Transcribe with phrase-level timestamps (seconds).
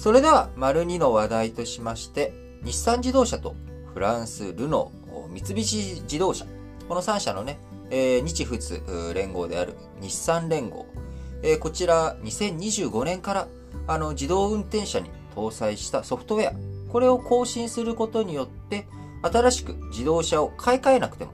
[0.00, 3.54] それでは、丸2の話題としまして、日産自動車と
[3.92, 6.46] フランス、ルノー、三菱自動車、
[6.88, 7.58] この3社のね、
[7.90, 8.80] えー、日仏
[9.14, 10.86] 連合である日産連合、
[11.42, 13.48] えー、こちら2025年から
[13.86, 16.54] あの自動運転車に搭載したソフトウェア、
[16.90, 18.86] これを更新することによって、
[19.20, 21.32] 新しく自動車を買い替えなくても、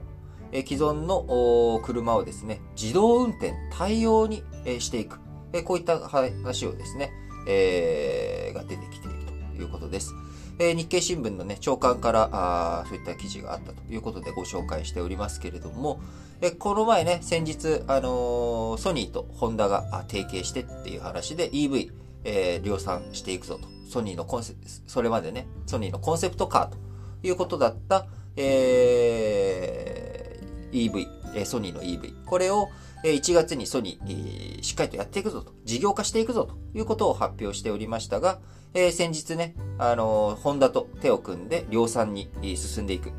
[0.51, 5.21] えー、既存の車をですね、自動運転対応に、えー、していく、
[5.53, 7.13] えー、こういった話をですね、
[7.47, 9.17] えー、が出てきている
[9.55, 10.13] ということです。
[10.59, 15.99] えー、日経新聞のね、長官からあそういった記事があったということでご紹介しておりますけれども、
[16.41, 21.91] えこの前ね、先日、あのー、ソニーとホンダが提携してっていう話で EV、
[22.23, 23.67] えー、量産していくぞと。
[23.87, 26.77] ソニーのコンセプトそれまでね、ソニーのコンセプトカーと
[27.23, 31.07] いうことだった、えー、EV、
[31.39, 32.25] えソニーの EV。
[32.25, 32.69] これを、
[33.03, 38.39] 1月にソニー、しっかりとやっていくぞと、事業化していくぞということを発表しておりましたが、
[38.73, 43.11] え、先日ね、あの、ホンダと手を組んで量産に進んでいく、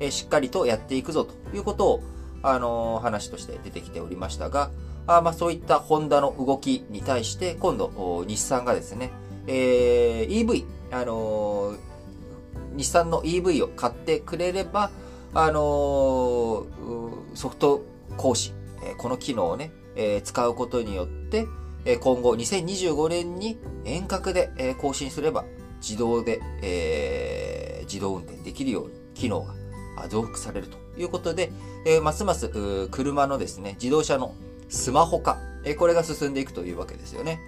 [0.00, 2.02] え、しっかりとやっていくぞということを、
[2.42, 4.70] あの、話として出てきておりましたが、
[5.06, 9.10] あまあ、そういったホンダの動きに対して、今度、日産がですね、
[9.46, 11.74] えー、EV、あの
[12.74, 14.90] 日産の EV を買ってくれれば、
[15.32, 16.66] あの
[17.34, 17.82] ソフト
[18.16, 18.52] 更新、
[18.98, 21.46] この機能をね、え使うことによって、
[22.00, 25.44] 今後2025年に遠隔で更新すれば
[25.80, 29.54] 自動で、え、自動運転できるように機能が
[30.08, 31.50] 増幅されるということで、
[31.86, 34.34] え、ますます車のですね、自動車の
[34.68, 37.40] スマホ化、え、これが進んでいくというわけですよね。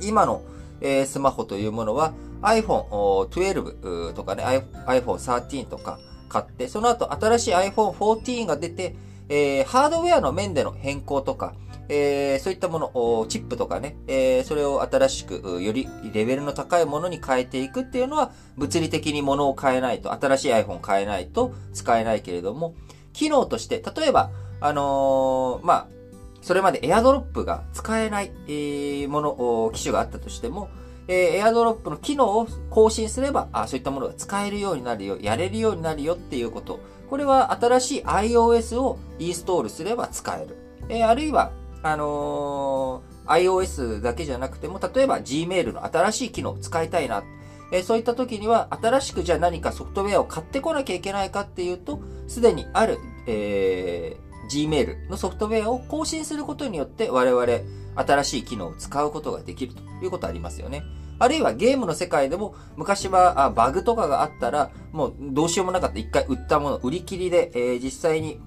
[0.00, 0.42] 今の、
[0.80, 4.44] え、スマホというものは iPhone12 とかね、
[4.86, 8.94] iPhone13 とか買って、その後新しい iPhone14 が出て、
[9.28, 11.54] えー、ハードウェアの面での変更とか、
[11.88, 22.74] えー、そういったもの、チップとかね、えー、それを新しく、よりレベルの高いものに変えていくっていうのは、物理的にものを変えないと、新しい iPhone 変えないと使えないけれども、
[23.12, 24.30] 機能として、例えば、
[24.60, 25.86] あのー、まあ、
[26.42, 30.68] それまでエアドロップが使えない、えー、もの、機種があったとしても、
[31.08, 36.80] えー、エアドロップの機能を更新すれば、あそういったものが使えるようになるよ、やれるようになるよっていうこと。
[37.08, 40.56] これは新しい iOS をインストールすれば使える。
[40.88, 41.50] えー、あるいは、
[41.82, 47.24] あのー、iOS だけじゃなくても、例えば Gmail の新しい機能を使いたいな。
[47.72, 57.46] えー、そういった時には、新しくじゃあ何かソフトウェアを買ってこなきゃいけないかっていうと、すでにある、えー、Gmail のソフトウェアを更新することによって、我々、
[57.94, 60.82] 新しい機能を使うことができるということありますよね。
[61.18, 68.40] あるいはゲームの世界でも昔はあバグとかがあったらもうどうしようもなかった一回売ったもの売り切りで、えー、実際に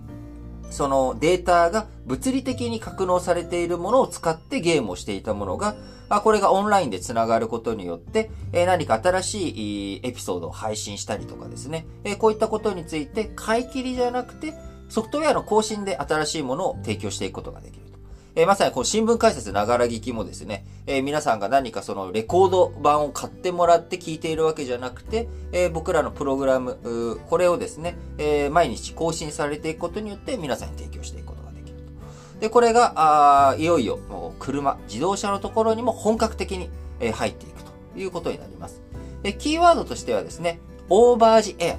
[0.70, 5.76] そのデータが物理的に格納されているものを使ってゲームをしていたものが、
[6.08, 14.54] あこれがオンラインで繋がることによって、え何か新しいエピソードを配信したりとかですね、えこういったことについて買い切りじゃなくて、
[14.92, 17.98] ソフトウェアの更新で新しいものを提供していくことができると。
[18.36, 32.40] えー、まさにこの新聞解説ながら聞きもですね、えー、皆さんが何かそのレコード版を買ってもらって聞いているわけじゃなくて、えー、僕らのプログラム、これをですね、え毎日更新されていくことによって皆さんに提供していくことができると。
[32.42, 36.70] で、これが、あいよいよもう車、自動車のところにも本格的に、
[37.00, 38.82] え入っていくということになります。
[39.24, 40.60] で、キーワードとしてはですね、
[40.90, 41.78] オーバージエア、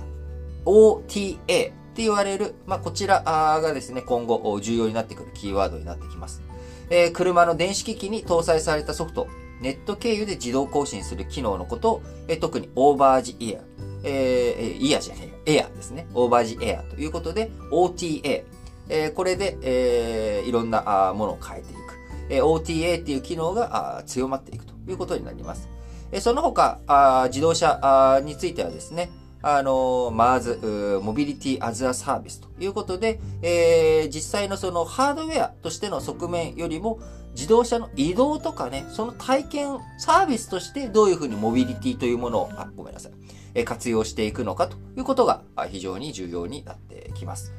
[0.65, 6.43] OTA って言われる、まあ、こちらがですね、今後重要になってくるキーワードになってきます。
[6.89, 9.29] えー、車の電子機器に搭載されたソフト、
[9.61, 13.63] ネット経由で自動更新する機能のことを、えー、特にオーバージイヤー、
[14.05, 16.07] えー、イヤじゃねえ、エアですね。
[16.15, 18.45] オーバージエアということで、OTA、
[18.89, 21.79] えー、これで、えー、いろんなあものを変えていく。
[22.31, 25.69] えー、OTA っていう機能があ強まっていくということになります。
[26.11, 29.11] えー、その他あ、自動車あについてはですね、
[29.43, 37.01] あの、マーズ、モビリティアズアサービスということで、えー、実際のそのハードウェアとしての側面よりも、
[37.35, 43.13] 自動車の移動とかね、その体験サービスとしてどういうふうにモビリティというものを、あ、ごめんなさい、
[43.55, 47.53] え活用していくのかということが非常に重要になってきます。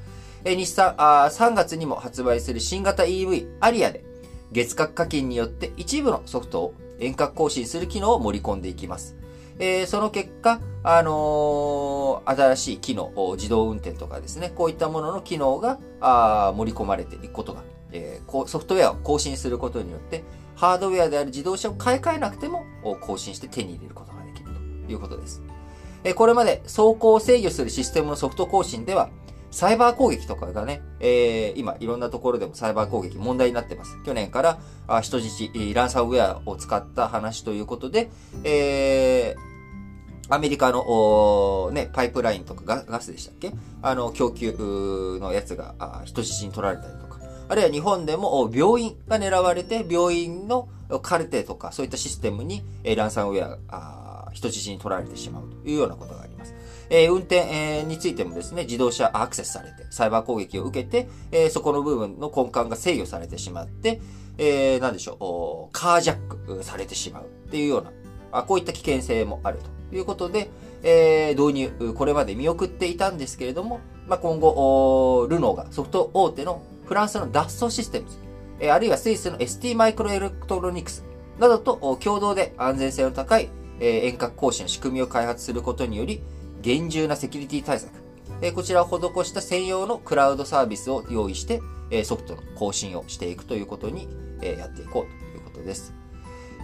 [0.46, 4.06] え日産あ、3月にも発売する新型 EV アリアで、
[4.52, 9.16] 月額課金によって一部のソフトを遠隔更新する機能を盛り込んでいきます。
[9.60, 20.24] えー、その結果、あのー、新しい機能、自動運転とかですね、こういったものの機能があ盛り込まれていくことが、えー、ソフトウェアを更新することによって、
[20.56, 22.66] ハードウェアである自動車を買い替えなくても
[23.02, 24.50] 更新して手に入れることができる
[24.86, 25.42] ということです。
[26.04, 29.10] えこれまで走行を制御するシステムのソフト更新では、
[29.52, 33.98] サイバー攻撃とかがね、えー、今いろんなところでもサイバー攻撃問題になってます。
[34.04, 38.10] 去年からあ人質、ランサムウェアを使った話ということで、
[38.44, 39.53] えー、
[40.30, 43.52] アメリカの、ね、パイプラインとかガガスでしたっけ？
[43.82, 50.70] あの、供給のやつが人質に取られたりとか、あるいは日本でも病院が狙われて、病院の
[51.02, 52.64] カルテとかそういったシステムに
[52.96, 56.56] ランサムウェア人質に取られてしまうというようなことがあります。
[56.90, 64.02] えー、運転、えー、についてもですね、自動車アクセスされて、サイバー攻撃を受けて、えー、そこの部分の根幹が制御されてしまって、
[64.38, 67.92] えー、なんでしょう、カージャックされてしまうっていうような、
[68.32, 69.66] あこういった危険性もあると。
[69.94, 70.50] ということで、
[70.82, 78.18] えー、導入、これまで見送っていたんですけれども、まあ、今後、ルノーがソフト大手のフランスのダッソシステムズ、
[78.60, 81.04] えー、あるいはスイスの ST マイクロエレクトロニクス
[81.38, 83.50] などと共同で安全性の高い、
[83.80, 86.24] えー、遠隔更新の仕組みを開発することにより、
[86.64, 87.92] 厳重なセキュリティ対策、
[88.42, 91.62] えー、こちらを施した専用のクラウドサービスを用意して、
[91.92, 94.08] えー、ソフトの更新をしていくということに、
[94.42, 95.94] えー、やっていこうということです。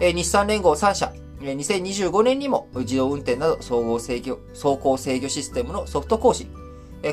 [0.01, 6.49] えー、日産連合3社、2025年にも自動運転など総合制御、走行制御システムのソフト更新、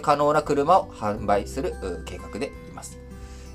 [0.03, 1.75] 可能な車を販売する
[2.05, 2.99] 計画でいます。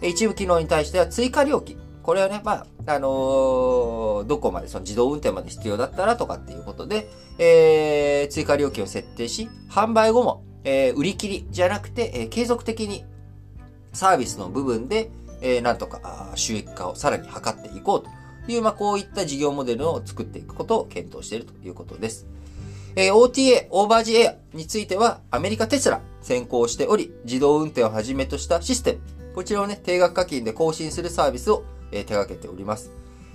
[0.01, 1.77] 一部機能に対しては追加料金。
[2.01, 7.07] これはね、まあ、あのー、どこまで、その自動運転まで必要だったらとかっていうことで、
[7.37, 13.05] えー、追加料金を設定し、販売後も、えー、売り切りじゃなくて、えー、継続的に
[13.93, 18.09] サービスの部分で、えー、なんとか収益化をさらに図っていこうと
[18.47, 22.27] いう、まあ、こういった事業モデルを作っていくことを検討しているということです。
[22.95, 28.99] えー、OTA、オーバージエアについては、アメリカテスラ先行しており、自動運転をはじめとしたシステム、
[29.35, 32.91] こちらをね、定額課金で更新するサービスを、えー、手掛けております。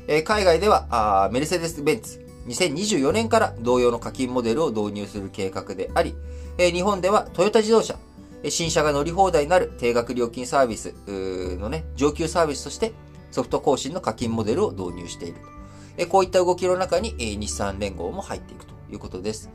[0.09, 6.15] えー、海外ではあ、メルセデス・ベンツ、2024年から同様の課金モデルを導入する計画であり、
[6.59, 7.97] えー、日本ではトヨタ自動車、
[8.51, 12.93] 新車が乗り放題になる定額料金サービスのね、上級サービスとして
[13.37, 15.35] ソフト更新の課金モデルを導入している
[15.99, 16.07] と。
[16.07, 19.51] こういった動きの中に日産連合も入っていくということです。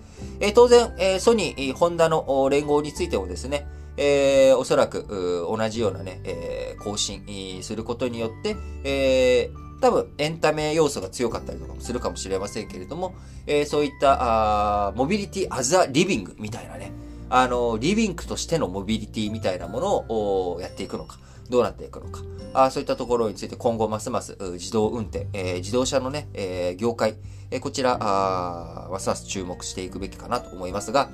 [0.54, 3.66] 当然、ソニー、ホンダの連合についてもですね、
[3.98, 13.16] えー、おそらく同じようなね、えー、更新することによって、えー、多分エンタメ要素が強かったりとかもするかもしれませんけれども、
[13.48, 16.92] えー、そういったあモビリティアザリビングみたいなね、
[17.34, 21.18] あの、リビングとしてのモビリティみたいなものをやっていくのか、
[21.50, 22.20] どうなっていくのか、
[22.54, 27.16] あそういったところについて今後ますます自動運転、えー、自動車のね、えー、業界、
[27.50, 31.10] えー、こちらあ、ますます注目していくべきかなと思いますが、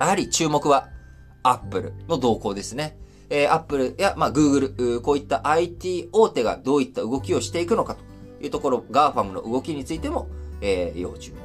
[0.00, 0.88] やはり注目は、
[1.42, 2.98] アップルの動向ですね。
[3.28, 4.60] えー、アップルや、まあ、グーグ
[4.96, 8.02] ル、こういった IT 大手がどういった動きをしていくのかと
[8.42, 10.28] いうところ、ガーファムの動きについても、
[10.62, 11.43] えー、要注目。